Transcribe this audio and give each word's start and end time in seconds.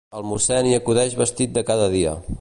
El 0.19 0.23
mossèn 0.29 0.69
hi 0.69 0.73
acudeix 0.77 1.15
vestit 1.23 1.55
de 1.59 1.67
cada 1.71 1.95
dia. 2.01 2.21